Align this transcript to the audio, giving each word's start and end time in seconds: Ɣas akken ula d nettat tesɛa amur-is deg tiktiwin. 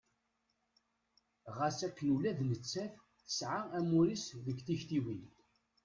Ɣas 1.57 1.79
akken 1.87 2.07
ula 2.15 2.31
d 2.37 2.39
nettat 2.49 2.93
tesɛa 3.25 3.61
amur-is 3.77 4.25
deg 4.45 4.57
tiktiwin. 4.65 5.23